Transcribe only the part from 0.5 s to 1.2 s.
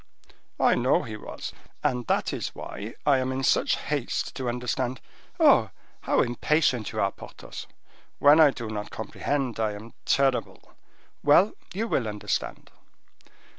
"I know he